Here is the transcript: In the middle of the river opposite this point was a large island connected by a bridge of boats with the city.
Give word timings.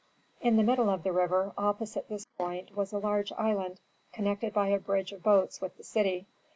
In 0.39 0.57
the 0.57 0.63
middle 0.63 0.89
of 0.89 1.03
the 1.03 1.11
river 1.13 1.53
opposite 1.59 2.09
this 2.09 2.25
point 2.25 2.75
was 2.75 2.91
a 2.91 2.97
large 2.97 3.31
island 3.33 3.79
connected 4.11 4.51
by 4.51 4.69
a 4.69 4.79
bridge 4.79 5.11
of 5.11 5.21
boats 5.21 5.61
with 5.61 5.77
the 5.77 5.83
city. 5.83 6.25